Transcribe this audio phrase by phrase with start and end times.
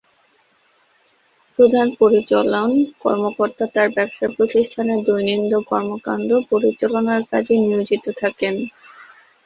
[1.59, 2.69] প্রধান পরিচালন
[2.99, 8.55] কর্মকর্তা তার ব্যবসা প্রতিষ্ঠানের দৈনন্দিন কর্মকাণ্ড পরিচালনার কাজে নিয়োজিত থাকেন।